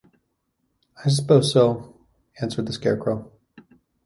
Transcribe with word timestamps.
"I 1.05 1.09
suppose 1.09 1.51
so," 1.53 1.93
answered 2.41 2.65
the 2.65 2.73
Scarecrow. 2.73 3.31